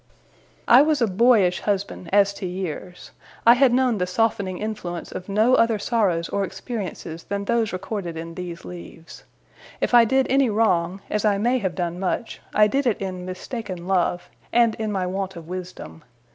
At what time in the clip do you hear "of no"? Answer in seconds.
5.11-5.53